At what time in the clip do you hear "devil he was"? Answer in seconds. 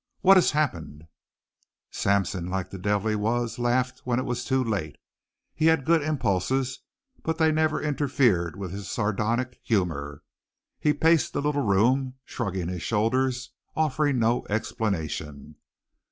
2.79-3.59